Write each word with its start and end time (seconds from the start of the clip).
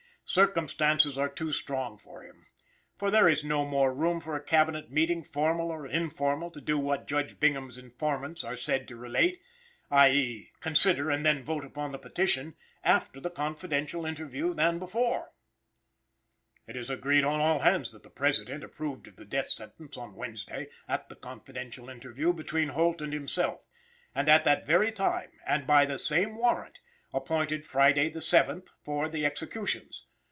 Circumstances 0.23 1.17
are 1.17 1.27
too 1.27 1.51
strong 1.51 1.97
for 1.97 2.23
him. 2.23 2.47
For 2.95 3.11
there 3.11 3.27
is 3.27 3.43
no 3.43 3.65
more 3.65 3.93
room 3.93 4.21
for 4.21 4.33
a 4.33 4.41
Cabinet 4.41 4.89
meeting, 4.89 5.25
formal 5.25 5.69
or 5.69 5.85
informal, 5.85 6.49
to 6.51 6.61
do 6.61 6.79
what 6.79 7.05
Judge 7.05 7.37
Bingham's 7.37 7.77
informants 7.77 8.41
are 8.41 8.55
said 8.55 8.87
to 8.87 8.95
relate 8.95 9.41
i. 9.89 10.09
e. 10.11 10.53
consider, 10.61 11.09
and 11.09 11.25
then 11.25 11.43
vote 11.43 11.65
upon 11.65 11.91
the 11.91 11.99
petition 11.99 12.55
after 12.81 13.19
the 13.19 13.29
confidential 13.29 14.05
interview 14.05 14.53
than 14.53 14.79
before. 14.79 15.33
It 16.65 16.77
is 16.77 16.89
agreed 16.89 17.25
on 17.25 17.41
all 17.41 17.59
hands 17.59 17.91
that 17.91 18.03
the 18.03 18.09
President 18.09 18.63
approved 18.63 19.09
of 19.09 19.17
the 19.17 19.25
death 19.25 19.49
sentence 19.49 19.97
on 19.97 20.15
Wednesday, 20.15 20.69
at 20.87 21.09
the 21.09 21.17
confidential 21.17 21.89
interview 21.89 22.31
between 22.31 22.69
Holt 22.69 23.01
and 23.01 23.11
himself, 23.11 23.67
and, 24.15 24.29
at 24.29 24.45
that 24.45 24.65
very 24.65 24.93
time, 24.93 25.31
and 25.45 25.67
by 25.67 25.83
the 25.85 25.99
same 25.99 26.37
warrant, 26.37 26.79
appointed 27.13 27.65
Friday 27.65 28.07
the 28.07 28.21
7th, 28.21 28.69
for 28.81 29.09
the 29.09 29.25
executions. 29.25 30.07